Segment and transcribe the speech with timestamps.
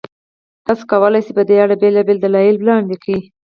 [0.65, 3.19] تاسو کولای شئ، په دې اړه بېلابېل دلایل وړاندې کړئ.